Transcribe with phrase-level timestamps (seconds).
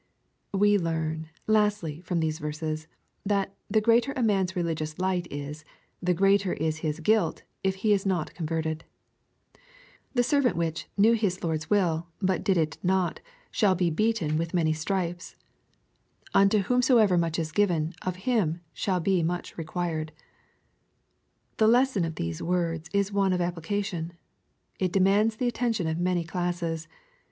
[0.55, 2.87] We learn, lastly, from these verses,
[3.23, 5.63] that the greater a man's religious light is,
[6.01, 8.83] the greater is his guilt if he is not converted.
[10.15, 13.19] The servant which" knew his lord's will, but did it not,
[13.51, 15.35] shall be beaten with many stripes."
[16.25, 20.13] *^ Unto whomsoever much is given, of him shall be much re quired."
[21.57, 24.13] The lesson of these words is one of wide application.
[24.79, 26.87] It demands the attention of many classes.